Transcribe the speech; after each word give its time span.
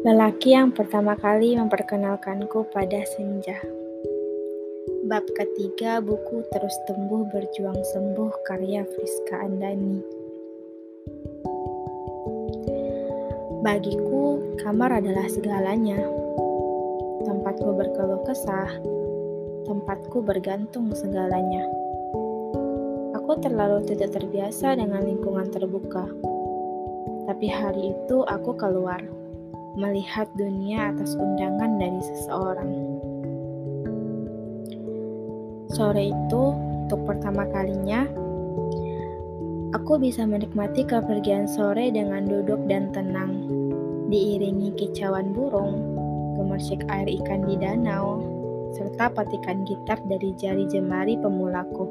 Lelaki 0.00 0.56
yang 0.56 0.72
pertama 0.72 1.12
kali 1.12 1.60
memperkenalkanku 1.60 2.72
pada 2.72 3.04
senja. 3.04 3.60
Bab 5.04 5.28
ketiga 5.36 6.00
buku 6.00 6.40
Terus 6.48 6.72
Tumbuh 6.88 7.28
Berjuang 7.28 7.76
Sembuh 7.76 8.32
karya 8.48 8.80
Friska 8.88 9.44
Andani. 9.44 10.00
Bagiku, 13.60 14.40
kamar 14.64 15.04
adalah 15.04 15.28
segalanya. 15.28 16.00
Tempatku 17.28 17.68
berkeluh 17.76 18.24
kesah, 18.24 18.72
tempatku 19.68 20.24
bergantung 20.24 20.96
segalanya. 20.96 21.68
Aku 23.20 23.36
terlalu 23.44 23.84
tidak 23.84 24.16
terbiasa 24.16 24.80
dengan 24.80 25.04
lingkungan 25.04 25.52
terbuka. 25.52 26.08
Tapi 27.28 27.52
hari 27.52 27.92
itu 27.92 28.24
aku 28.24 28.56
keluar 28.56 29.19
melihat 29.78 30.26
dunia 30.34 30.90
atas 30.90 31.14
undangan 31.14 31.78
dari 31.78 32.00
seseorang. 32.02 32.70
Sore 35.70 36.10
itu, 36.10 36.42
untuk 36.86 37.06
pertama 37.06 37.46
kalinya, 37.54 38.02
aku 39.70 40.02
bisa 40.02 40.26
menikmati 40.26 40.82
kepergian 40.82 41.46
sore 41.46 41.94
dengan 41.94 42.26
duduk 42.26 42.58
dan 42.66 42.90
tenang, 42.90 43.46
diiringi 44.10 44.74
kicauan 44.74 45.30
burung, 45.30 45.78
gemersik 46.34 46.82
air 46.90 47.06
ikan 47.22 47.46
di 47.46 47.54
danau, 47.54 48.18
serta 48.74 49.14
petikan 49.14 49.62
gitar 49.62 50.02
dari 50.10 50.34
jari 50.34 50.66
jemari 50.66 51.14
pemulaku. 51.22 51.86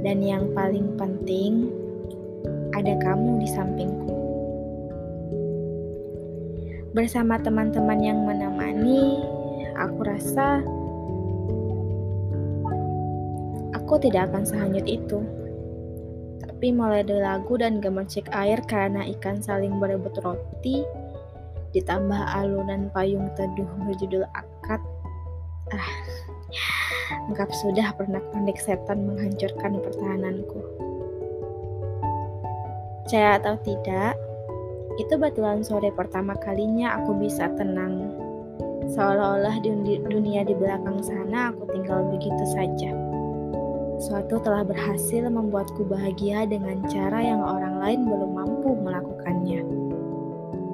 Dan 0.00 0.24
yang 0.24 0.48
paling 0.56 0.96
penting, 0.96 1.68
ada 2.72 2.96
kamu 3.04 3.44
di 3.44 3.48
sampingku 3.52 4.21
bersama 6.92 7.40
teman-teman 7.40 8.00
yang 8.04 8.20
menemani, 8.28 9.24
aku 9.76 10.00
rasa 10.04 10.60
aku 13.72 13.96
tidak 13.96 14.28
akan 14.32 14.44
sehanyut 14.44 14.84
itu. 14.84 15.24
Tapi 16.44 16.68
mulai 16.70 17.00
dari 17.02 17.24
lagu 17.24 17.56
dan 17.56 17.80
gemercik 17.80 18.28
air 18.36 18.60
karena 18.68 19.08
ikan 19.16 19.40
saling 19.40 19.80
berebut 19.80 20.20
roti, 20.20 20.84
ditambah 21.72 22.22
alunan 22.36 22.92
payung 22.92 23.32
teduh 23.40 23.68
berjudul 23.88 24.28
akad, 24.36 24.80
ah, 25.72 25.90
anggap 27.28 27.48
sudah 27.56 27.88
pernak-pernik 27.96 28.60
setan 28.60 29.08
menghancurkan 29.08 29.80
pertahananku. 29.80 30.60
Percaya 33.02 33.40
atau 33.40 33.58
tidak, 33.64 34.14
itu 35.00 35.14
batuan 35.16 35.64
sore 35.64 35.88
pertama 35.94 36.36
kalinya 36.36 37.00
aku 37.00 37.16
bisa 37.16 37.48
tenang. 37.56 38.12
Seolah-olah 38.92 39.62
di 39.64 39.72
dunia 40.04 40.44
di 40.44 40.52
belakang 40.52 41.00
sana 41.00 41.54
aku 41.54 41.64
tinggal 41.72 42.04
begitu 42.12 42.44
saja. 42.52 42.92
Suatu 44.02 44.42
telah 44.42 44.66
berhasil 44.66 45.30
membuatku 45.30 45.86
bahagia 45.86 46.42
dengan 46.44 46.82
cara 46.90 47.22
yang 47.22 47.38
orang 47.38 47.78
lain 47.78 48.00
belum 48.04 48.30
mampu 48.34 48.74
melakukannya. 48.74 49.62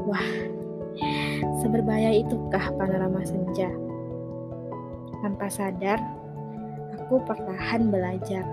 Wah, 0.08 0.30
seberbahaya 1.60 2.16
itukah 2.16 2.72
panorama 2.80 3.20
senja? 3.28 3.68
Tanpa 5.20 5.52
sadar, 5.52 6.00
aku 6.96 7.20
perlahan 7.28 7.92
belajar. 7.92 8.48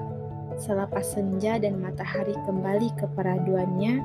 Selepas 0.59 1.07
senja 1.07 1.55
dan 1.55 1.79
matahari 1.79 2.35
kembali 2.44 2.91
ke 3.00 3.07
peraduannya, 3.16 4.03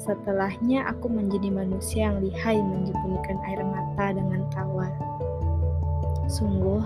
Setelahnya 0.00 0.88
aku 0.88 1.12
menjadi 1.12 1.52
manusia 1.52 2.08
yang 2.08 2.24
lihai 2.24 2.56
menyembunyikan 2.56 3.36
air 3.44 3.60
mata 3.60 4.16
dengan 4.16 4.48
tawa. 4.48 4.88
Sungguh, 6.24 6.80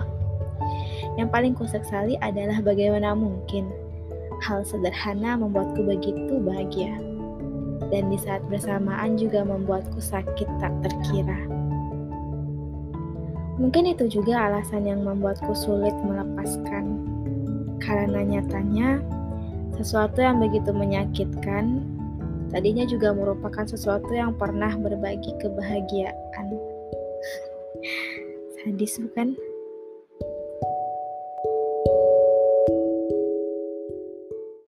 yang 1.15 1.31
paling 1.31 1.55
kusesali 1.55 2.19
adalah 2.19 2.59
bagaimana 2.59 3.15
mungkin 3.15 3.71
hal 4.43 4.67
sederhana 4.67 5.39
membuatku 5.39 5.79
begitu 5.87 6.43
bahagia. 6.43 6.91
Dan 7.87 8.11
di 8.11 8.19
saat 8.19 8.43
bersamaan 8.51 9.15
juga 9.15 9.47
membuatku 9.47 10.03
sakit 10.03 10.49
tak 10.59 10.75
terkira. 10.83 11.39
Mungkin 13.55 13.95
itu 13.95 14.11
juga 14.11 14.51
alasan 14.51 14.83
yang 14.83 15.07
membuatku 15.07 15.55
sulit 15.55 15.95
melepaskan. 16.03 17.07
Karena 17.79 18.27
nyatanya, 18.27 18.99
sesuatu 19.79 20.19
yang 20.19 20.43
begitu 20.43 20.75
menyakitkan 20.75 21.94
Tadinya 22.53 22.85
juga 22.85 23.11
merupakan 23.11 23.65
sesuatu 23.65 24.11
yang 24.13 24.37
pernah 24.37 24.73
berbagi 24.77 25.33
kebahagiaan. 25.41 26.47
Sadis 28.61 28.97
bukan? 29.01 29.37